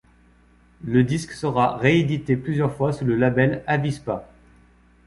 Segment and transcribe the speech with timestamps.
[0.83, 4.27] Le disque sera réédité plusieurs fois sous le label Avispa.